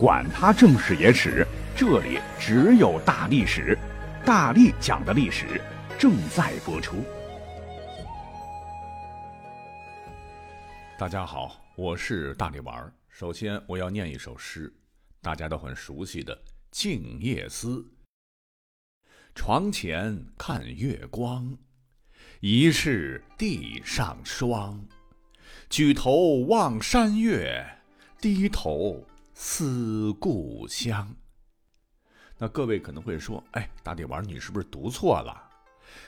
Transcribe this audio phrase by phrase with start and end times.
[0.00, 3.76] 管他正史野史，这里只有大历史，
[4.24, 5.60] 大力讲的历史
[5.98, 7.04] 正在播出。
[10.98, 12.90] 大家好，我是大力丸儿。
[13.10, 14.72] 首先，我要念一首诗，
[15.20, 16.34] 大家都很熟悉的
[16.70, 17.68] 《静夜思》。
[19.34, 21.54] 床前看月光，
[22.40, 24.82] 疑是地上霜。
[25.68, 27.62] 举头望山月，
[28.18, 29.06] 低头。
[29.42, 31.16] 思故乡。
[32.36, 35.34] 那各位可能会说：“哎，大力丸，你是不是读错了？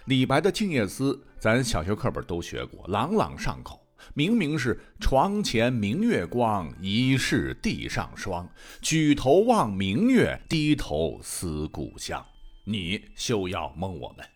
[0.04, 3.80] 李白的《静夜思》，咱小学课本都学过，朗朗上口。
[4.12, 8.46] 明明是‘床前明月光，疑是地上霜。
[8.82, 12.22] 举头望明月，低头思故乡。’
[12.64, 14.26] 你休要蒙我们！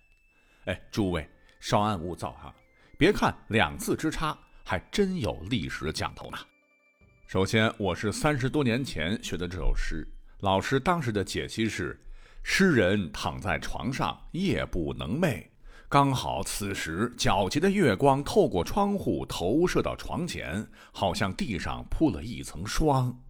[0.65, 1.29] 哎，诸位
[1.61, 2.55] 稍安勿躁哈，
[2.99, 6.39] 别看两字之差，还真有历史讲头呢。”
[7.27, 10.07] 首先，我是三十多年前学的这首诗，
[10.43, 12.01] 老师当时的解析是：
[12.45, 15.45] 诗人躺在床上，夜不能寐，
[15.89, 23.21] 刚好此时皎洁的月光透过窗户投射到床前，好像地上铺了一层霜。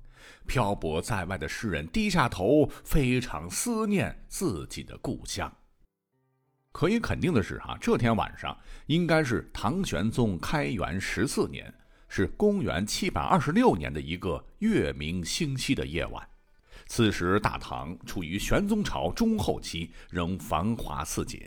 [0.47, 5.51] 漂泊在外的诗人低下头，非常思念自己的故乡。
[6.71, 8.55] 可以肯定的是，哈，这天晚上
[8.89, 11.73] 应该是唐玄宗开元十四年。
[12.09, 16.27] 是公元七百二十六年的一个月明星稀的夜晚，
[16.87, 21.41] 此时大唐处于玄宗朝中后期，仍繁华似锦。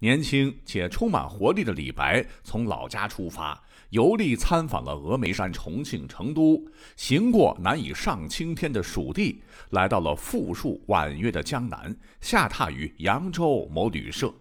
[0.00, 6.64] 年轻且充满活力的李白从老家出发，游历参访了峨眉山、重庆、成都，
[6.96, 14.32] 行过难以上青天的蜀地，来到了富庶婉约的江南，下榻于扬州某旅社。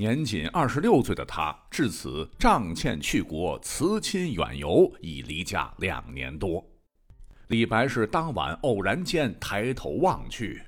[0.00, 6.66] 年仅二十六岁的他，至此仗剑去国，辞亲远游，已离家两年多。
[7.48, 10.62] 李白是当晚偶然间抬头望去，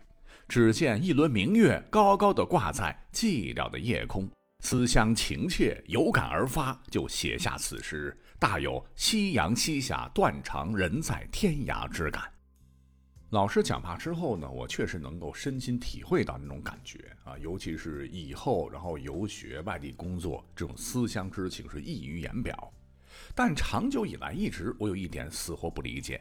[0.46, 4.28] 只见一轮明月高高的挂在寂寥的夜空，
[4.62, 12.22] 思乡情切，有感而发，就写下此诗，大有夕阳西下，断肠人在天涯之感。
[13.32, 22.70] 老师讲罢之后呢，我确实能够身心体会到那种感觉啊，尤其是以后然后游学外地工作，这种思乡之情是溢于言表。
[23.34, 26.20] 但长久以来，一直我有一点死活不理解。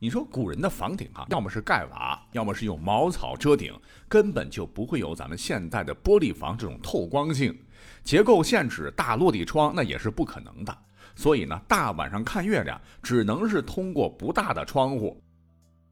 [0.00, 3.72] 你说古人的房顶哈，要么是盖瓦，要么是用茅草遮顶，
[4.08, 7.56] 根本就不会有咱们现代的玻璃房这种透光性。
[8.02, 10.76] 结构限制，大落地窗那也是不可能的。
[11.14, 15.22] 所以呢，大晚上看月亮，只能是通过不大的窗户。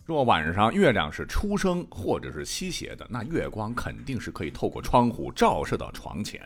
[0.08, 6.42] 若晚上月亮是初升或者是西斜的，那月光肯定是可以透过窗户照射到床前。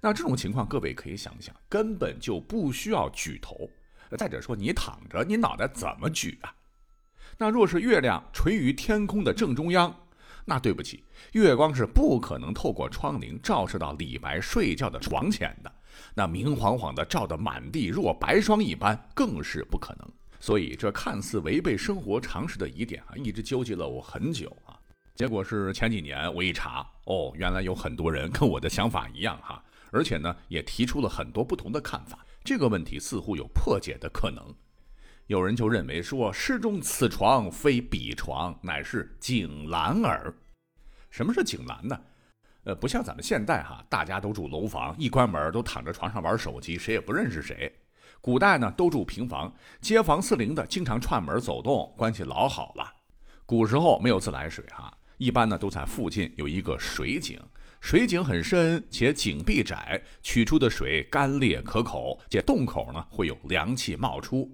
[0.00, 3.68] 那这种情况，各位可以想想，根本就不需要举头。
[4.16, 6.54] 再者说，你躺着，你脑袋怎么举啊？
[7.36, 9.94] 那若是月亮垂于天空的正中央，
[10.46, 15.70] 那对不起，月光是不可能透过窗棂照射到李白睡觉的床前的。
[16.14, 20.10] 那明晃晃的照得满地若白霜一般，更是不可能。
[20.38, 24.78] 所以，这看似违背生活常识的疑点啊，一直纠结了我很久啊。
[25.14, 32.24] 结果是前几年我一查，哦，原来有很多人跟我的想法一样哈，而且呢，也提出了很多不同的看法。
[32.44, 34.54] 这个问题似乎有破解的可能。
[35.26, 40.32] 有人就认为说，诗中此床非彼床，乃是井栏耳。
[41.10, 42.00] 什么是井栏呢？
[42.64, 47.74] 呃，不像咱们现代哈，大家都住楼房，一关门都躺在床上玩手机，谁也不认识谁。
[48.20, 52.92] 古代呢，都住平房，街坊四邻的经常串门走动，关系老好了。
[53.44, 57.40] 古时候没有自来水哈，一般呢都在附近有一个水井，
[57.80, 64.50] 水井很深且井壁窄，取出的水干裂可口，且洞口呢会有凉气冒出。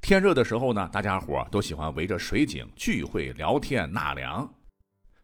[0.00, 4.50] 天热的时候呢，大家伙都喜欢围着水井聚会聊天纳凉。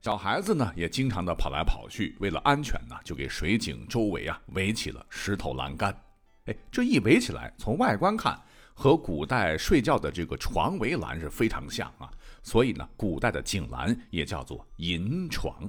[0.02, 6.05] 小孩子呢也经常的跑来跑去，为了安全呢，就给水井周围啊围起了石头栏杆。
[6.46, 8.40] 哎，这一围起来，从外观看，
[8.74, 12.10] 和古代睡觉的这个床围栏是非常像啊。
[12.42, 15.68] 所以呢，古代的井栏也叫做银床。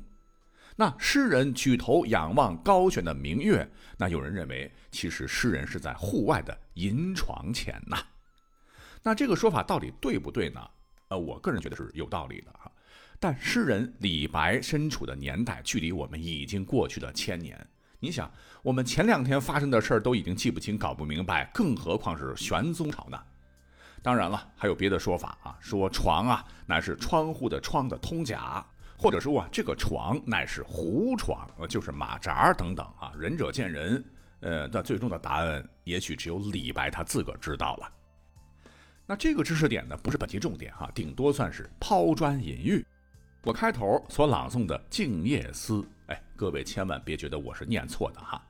[0.76, 7.98] 那诗人举头仰望高悬的明月，那有人认为，其实诗人是在户外的银床前呐。
[9.02, 10.62] 那这个说法到底对不对呢？
[11.08, 12.72] 呃，我个人觉得是有道理的哈。
[13.20, 17.68] 但诗人李白身处的年代，距离我们已经过去了千年。
[18.00, 23.20] 你想，我们前两天发生的事儿都已经记不清、搞不明白，更何况是玄宗朝呢？
[24.04, 28.64] 当然了，还有别的说法啊，说床啊乃是窗户的窗的通假，
[28.98, 34.04] 或者说啊这个床乃是胡床，就是马扎等等啊，仁者见仁。
[34.42, 37.92] 呃，那最终的答案也许只有李白他自个儿知道了。
[39.08, 42.86] 那这个知识点呢，不是本期重点哈，顶多算是抛砖引玉。
[43.42, 45.74] 我开头所朗诵的《静夜思》，
[46.06, 48.42] 哎，各位千万别觉得我是念错的哈。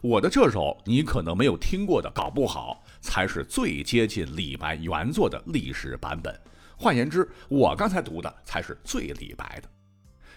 [0.00, 6.34] 我的这首你可能没有听过的，搞不好才是最接近李白原作的历史版本。
[6.76, 9.68] 换言之，我刚才读的才是最李白的。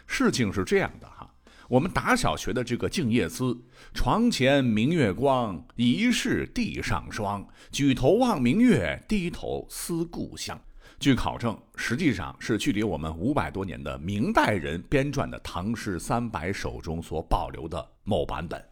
[0.06, 1.30] 事情是这样的哈，
[1.68, 3.44] 我们打小学的这个《静夜思》，
[3.94, 7.48] 床前明月光，疑是地上霜。
[7.72, 10.60] 举头望明月，低头思故乡。
[11.00, 18.64] 据考证，实际上是距离我们五百多年的明代人编撰的《唐诗三百首》中所保留的某版本。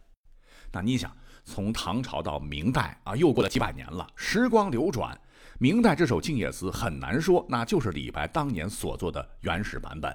[0.72, 5.16] 那你想，从唐朝到明代啊，又过了几百年了，时光流转，
[5.60, 10.14] 明代这首《静夜思》很难说那就是李白当年所做的原始版本。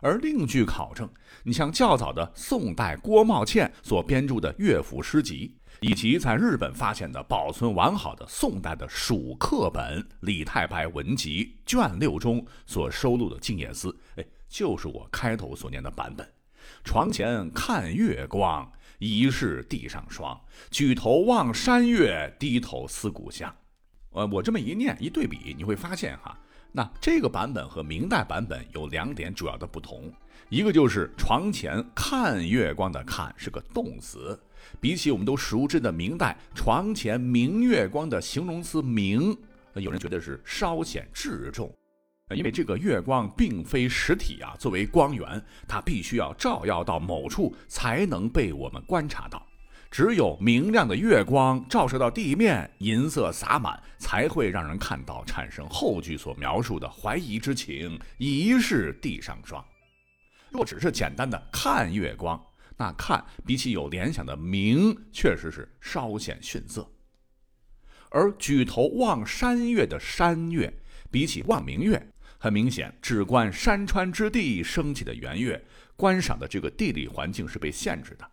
[0.00, 1.06] 而另据考证，
[1.42, 16.28] 你像较早的宋代郭茂倩所编著的乐府诗集，以及在日本发现的保存完好的宋代的蜀刻本《李太白文集》卷六中所收录的《静夜思》，哎，就是我开头所念的版本。
[16.84, 20.38] 床前看月光，疑是地上霜。
[20.70, 23.54] 举头望山月，低头思故乡。
[24.10, 26.38] 呃，我这么一念一对比，你会发现哈。
[26.72, 30.12] 那这个版本和明代版本有两点主要的不同，
[30.50, 34.40] 一个就是床前看月光的看是个动词，
[34.80, 39.36] 比起我们都熟知的明代床前明月光的形容词明，
[39.74, 41.72] 有人觉得是稍显稚重，
[42.34, 49.44] 因为这个月光并非实体啊，作为光源，它必须要照耀到某处才能被我们观察到。
[49.90, 57.98] 只有明亮的月光照射到地面，银色洒满，才会让人看到，产生后句所描述的怀疑之情。
[58.16, 59.64] 疑是地上霜。
[60.50, 62.40] 若只是简单的看月光，
[62.80, 66.90] 那看比起有联想的明，确实是稍显逊色。
[68.08, 70.72] 而举头望山岳的山岳，
[71.10, 75.62] 比起望明月，很明显，只观山川之地升起的圆月，
[75.94, 78.26] 观赏的这个地理环境是被限制的。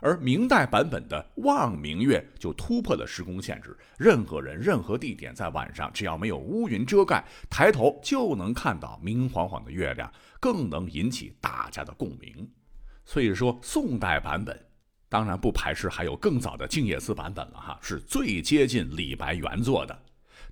[0.00, 12.50] 而明代版本的望明月就突破了时空限制，任何人、任何地点，在晚上只要没有乌云遮盖，抬头就能看到明晃晃的月亮，更能引起大家的共鸣。
[13.04, 14.58] 所以说，宋代版本
[15.08, 19.96] 当然不排斥还有更早的《静夜思》版本了哈，是最接近李白原作的。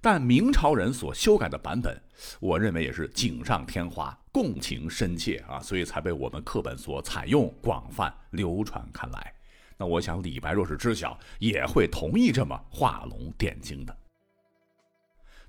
[0.01, 2.01] 但明朝人所修改的版本，
[2.41, 9.33] 我认为也是锦上添花，共情深切啊，所以才被我们课本所采用，广泛流传开来。
[9.77, 13.97] 那我想，李白若是知晓，也会同意这么画龙点睛的。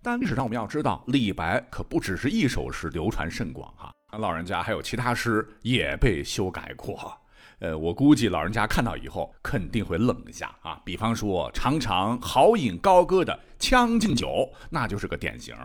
[0.01, 7.19] 但历史上我们要知道，李白可不只是一首诗流传甚广哈，老人家还有其他诗也被修改过。
[7.59, 10.81] 呃，我估计老人家看到以后肯定会愣一下啊。
[10.83, 14.27] 比方说，常常豪饮高歌的《将进酒》，
[14.69, 15.55] 那就是个典型。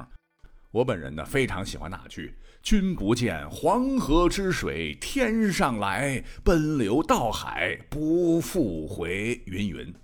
[0.71, 2.35] 我本人呢，非常喜欢那句。
[2.63, 9.41] 君不见黄河之水天上来，奔流到海不复回。
[9.47, 9.95] 云云。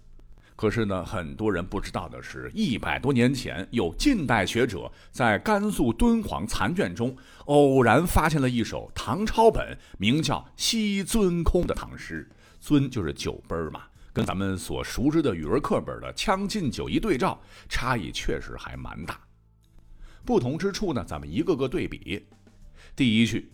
[0.64, 7.14] 可是呢，很多人不知道的是，一百多年前，有近代学者在甘肃敦煌残卷中
[7.44, 12.26] 偶然发现了一首唐抄本，名叫《西尊空》的唐诗。
[12.60, 17.38] 尊就是酒杯嘛，跟咱们所熟知的语文课本的《将进酒》一对照，
[17.68, 19.20] 差异确实还蛮大。
[20.24, 22.24] 不同之处呢，咱们一个个对比。
[22.96, 23.52] 第一句：“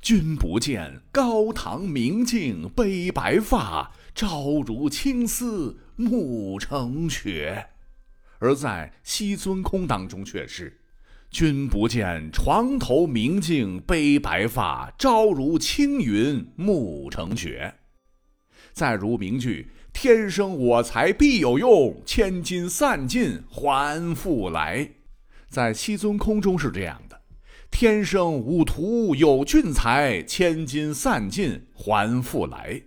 [0.00, 7.66] 君不见高堂明镜悲白发，朝如青丝暮成雪。”
[8.40, 10.80] 而在《西尊空》当中却是
[11.30, 17.74] ：“君不见床头明镜悲白发，朝如青云暮成雪。”
[18.72, 24.90] 再如名句：“天生我材必有用，千金散尽还复来。”
[25.48, 27.22] 在《西尊空》中是这样的。
[27.70, 32.82] 天生吾徒有俊才，千金散尽还复来。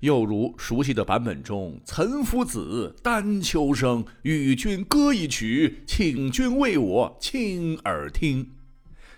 [0.00, 8.50] 又如熟悉的版本中，岑夫子，丹丘生，与君歌一曲，请君为我倾耳听。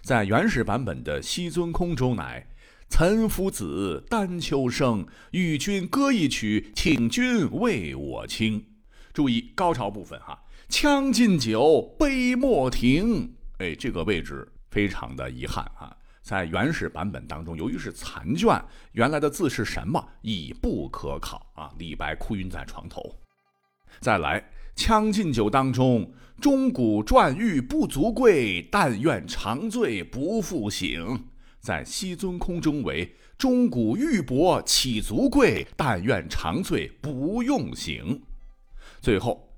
[0.03, 2.47] 在原始版本的《西尊空》中，乃
[2.89, 8.65] 岑夫子，丹丘生，与君歌一曲，请君为我倾。
[9.13, 13.35] 注意高潮部分哈，将进酒，杯莫停。
[13.59, 14.49] 哎，这个位置。
[14.73, 18.63] 非常的遗憾啊，在原始版本当中，由于是残卷，
[18.93, 21.71] 原来的字是什么已不可考啊。
[21.79, 23.03] 李白哭晕在床头。
[24.01, 24.41] 再来，
[24.75, 31.25] 《将进酒》当中，钟鼓馔玉不足贵，但愿长醉不复醒。
[31.59, 38.23] 在《西尊空》中为钟鼓玉帛岂足贵，但愿长醉不用醒。
[39.01, 39.49] 最后。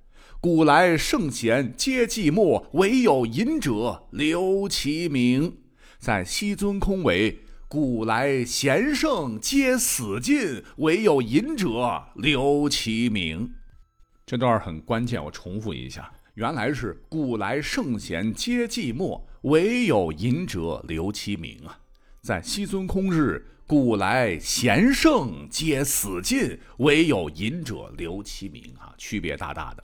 [0.40, 5.56] 古来圣贤皆寂寞，惟有饮者留其名。
[6.04, 13.50] 在西尊空为古来贤圣皆死尽，唯有饮者留其名。
[14.26, 21.78] 这段很关键，我重复一下，原来是古来圣贤皆寂寞，唯有饮者留其名啊。
[22.20, 29.82] 在西尊空日，古来贤圣皆死尽，唯有饮者留其名啊，区别大大的。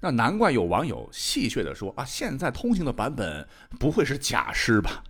[0.00, 3.46] 那难怪有网友戏谑地说啊，现在通行的版本
[3.78, 5.04] 不会是假诗吧？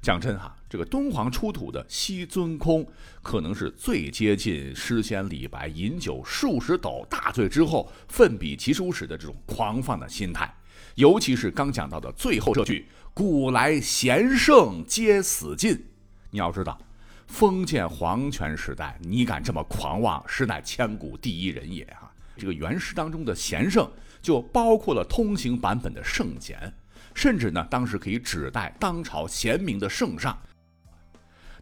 [0.00, 2.86] 讲真哈，这个敦煌出土的西尊空，
[3.22, 10.52] 可能是最接近诗仙李白饮酒数十斗大醉之后奋笔疾书时的这种狂放的心态。
[10.94, 15.84] 尤其是刚讲到的最后这句“古来贤圣皆死尽”，
[16.30, 16.78] 你要知道，
[17.26, 22.12] 封建皇权时代，你敢这么狂妄，实乃千古第一人也哈。
[22.36, 23.90] 这个原诗当中的贤圣。
[24.20, 26.74] 就包括了通行版本的圣贤，
[27.14, 30.38] 甚至呢，当时可以指代当朝贤明的圣上。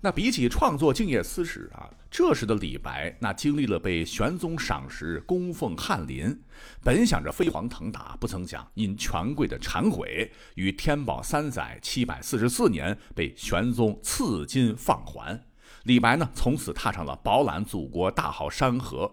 [0.03, 6.39] 那比起创作《静夜思》时啊，这时的李白那经历了被玄宗赏识、供奉翰林，
[6.85, 15.43] 本想着飞黄腾达，不曾想因权贵的忏悔，于天宝三载（七百四十四年）被玄宗赐金放还。
[15.85, 19.11] 李白呢，从此踏上了饱览祖国大好山河，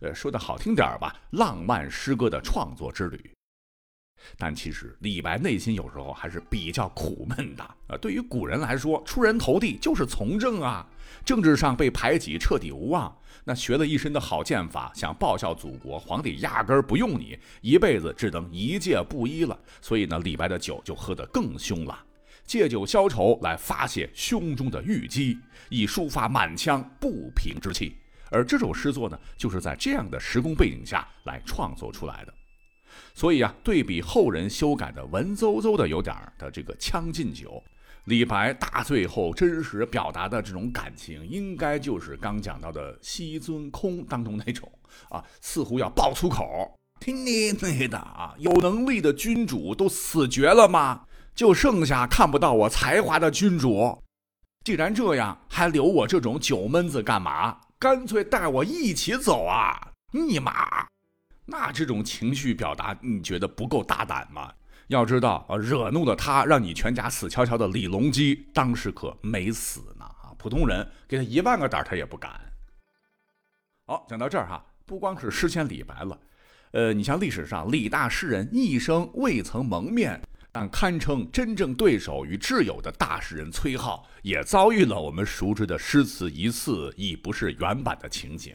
[0.00, 3.30] 呃，说的好听点儿吧，浪漫诗歌的创作之旅。
[4.36, 7.76] 但其实李白内心有时候还是比较苦闷的。
[7.88, 10.86] 呃，对于古人来说，出人头地就是从政啊，
[11.24, 13.16] 政治上被排挤，彻底无望。
[13.44, 19.58] 那学了一身的好剑法，想报效祖国，皇帝压根儿不用你，一辈子只能一介布衣了。
[19.80, 21.98] 所以呢，李白的酒就喝得更凶了。
[22.44, 25.38] 借酒消愁来发泄胸中的郁积，
[25.70, 27.96] 以抒发满腔不平之气。
[28.30, 32.32] 而这首诗作呢，就是在这样的时空背景下来创作出来的。
[33.14, 37.50] 所以啊，对比后人修改的文绉绉的有点儿的这个《将进酒》，
[38.04, 44.70] 李白大醉后真实表达的这种感情，应该就是刚讲到的《西尊空》当中那种
[45.08, 46.74] 啊，似乎要爆粗口。
[47.00, 48.32] 听你那的啊！
[48.38, 51.02] 有能力的君主都死绝了吗？
[51.34, 53.98] 就剩下看不到我才华的君主，
[54.64, 57.58] 既然这样，还留我这种酒闷子干嘛？
[57.78, 59.94] 干脆带我一起走啊！
[60.12, 60.52] 你妈，
[61.44, 64.52] 那这种情绪表达，你觉得不够大胆吗？
[64.88, 70.34] 要知道啊，惹怒了他，让你全家死翘翘的李隆基，当时可没死呢啊！
[70.38, 72.40] 普通人给他一万个胆，他也不敢。
[73.86, 76.18] 好，讲到这儿哈，不光是诗仙李白了，
[76.72, 80.20] 呃，你像历史上李大诗人一生未曾蒙面。
[80.54, 88.54] 但堪称真正对手与挚友的大诗人崔颢，也遭遇了我们熟知的诗词一次已不是原版的情景。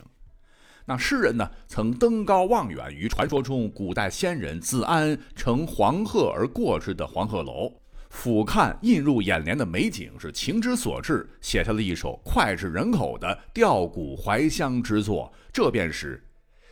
[0.89, 7.73] 那诗人呢，曾登高望远于传说中古代仙人子安乘黄鹤而过之的黄鹤楼，
[8.09, 15.29] 俯瞰映入眼帘的美景，是情之所至，写下了一首脍炙人口的吊古怀乡之作。
[15.51, 16.23] 这便是。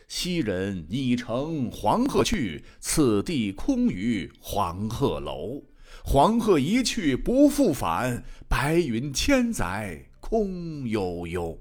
[0.08, 5.62] 昔人已乘黄鹤去，此地空余黄鹤楼。
[6.02, 11.58] 黄鹤一去不复返，白云千载空悠悠。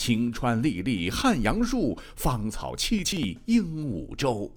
[0.00, 4.50] 青川历历汉阳树，芳草萋萋鹦鹉洲。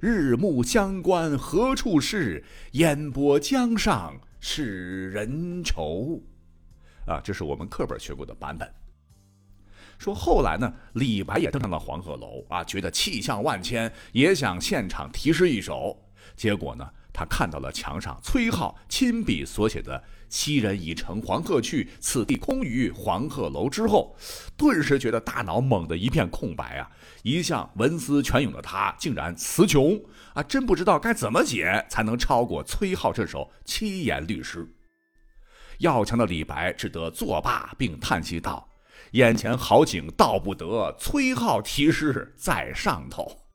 [0.00, 2.42] 日暮乡关何处是？
[2.72, 6.20] 烟波江上使人愁。
[7.06, 8.68] 啊，这是我们课本学过的版本。
[9.98, 15.96] 说后来呢，李白也登上了黄鹤楼啊，觉得气象万千，也想现场题诗一首。
[16.36, 24.16] 结果呢，他看到了墙上崔颢亲笔所写的“昔人已乘黄鹤去，此地空余黄鹤楼”之后，
[24.56, 26.90] 顿时觉得大脑猛地一片空白啊！
[27.22, 30.00] 一向文思泉涌的他，竟然词穷
[30.34, 34.66] 啊，真不知道该怎么写才能超过崔颢这首七言律诗。
[35.78, 38.68] 要强的李白只得作罢，并叹息道。
[39.12, 43.47] 眼前好景到不得，崔颢题诗在上头。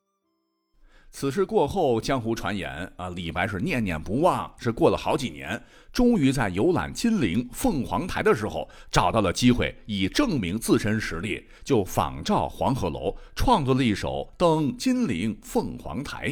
[1.16, 4.52] 此事过后，江湖传言啊，李白是念念不忘。
[4.58, 16.30] 是过了好几年，终于在游览金陵凤凰台的时候，找到了机会，以证明自身实力，就仿照黄鹤楼创作了一首《登金陵凤凰台》。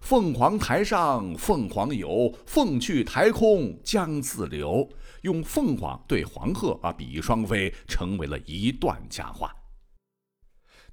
[0.00, 4.88] 凤凰台上凤凰游，凤去台空江自流。
[5.22, 9.52] 用凤凰对黄鹤啊比翼双飞，成为了一段佳话。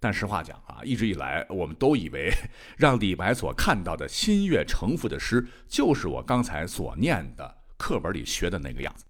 [0.02, 2.34] 但实话讲啊，一直以来我们都以为，
[2.76, 9.06] 让李白所看到的心悦诚服的诗，就是我刚才所念的课本里学的那个样子。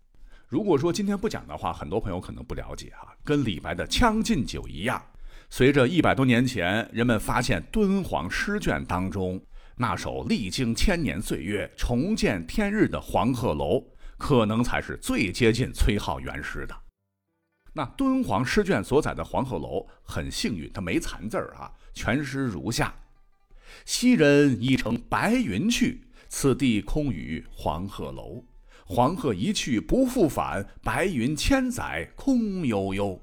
[0.49, 3.15] 如果说今天不讲的话，很多朋友可能不了解啊。
[3.23, 5.01] 跟李白的《将进酒》一样，
[5.49, 9.41] 随着一百多年前人们发现敦煌诗卷当中
[9.77, 13.81] 那首历经千年岁月重见天日的黄鹤楼，
[14.17, 16.75] 可能才是最接近崔颢原诗的。
[17.73, 22.93] 那敦煌诗卷所载的黄鹤楼很幸运，它没残字儿啊，全诗如下：
[23.85, 28.43] 昔人已乘白云去，此地空余黄鹤楼。
[28.85, 33.21] 黄鹤一去不复返，白云千载空悠悠。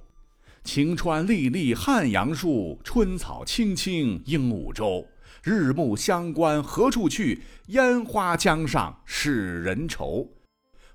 [0.64, 5.06] 晴川历历汉阳树，春草青青鹦鹉洲。
[5.42, 7.42] 日暮乡关何处去？
[7.66, 10.26] 烟花江上使人愁。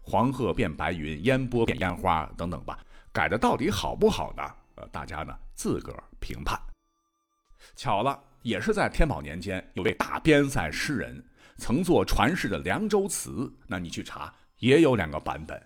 [0.01, 2.79] 黄鹤变白云，烟波变烟花，等等吧。
[3.13, 4.43] 改的到底好不好呢？
[4.75, 6.59] 呃，大家呢自个儿评判。
[7.75, 11.23] 巧了，也是在天宝年间，有位大边塞诗人
[11.57, 13.29] 曾作传世的《凉州词》，
[13.67, 14.33] 那你去查。
[14.59, 15.61] 也有两个版本，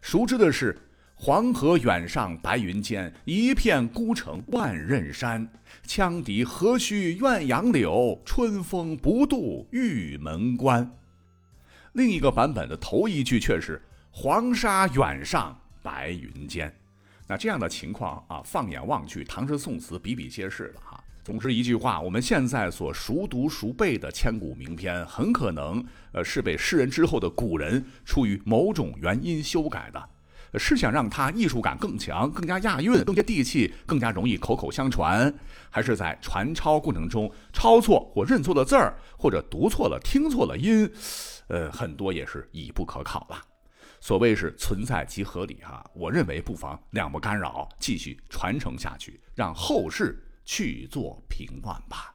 [0.00, 0.78] 熟知的是
[1.14, 5.46] “黄河远上白云间，一片孤城万仞山。
[5.84, 10.88] 羌笛何须怨杨柳，春风不度玉门关。”
[11.94, 16.70] 另一个版本的头一句却是“黄沙远上白云间”。
[17.26, 21.02] 那这样的情况啊，放眼望去，唐诗宋词比比皆是了哈。
[21.24, 35.32] 总之一句话，我们现在所熟读熟背的千古名篇，很可能呃是被诗人之后的古人出于某种原因修改的，是想让它艺术感更强、更加押韵、更接地气、更加容易口口相传，
[35.68, 40.90] 还是在传抄过程中抄错或认错了字儿，或者读错了、听错了音，
[41.48, 43.36] 呃，很多也是已不可考了。
[44.00, 50.24] 所谓是存在即合理哈，我认为不妨两不干扰，继续传承下去，让后世。
[50.50, 52.14] 去做评断吧。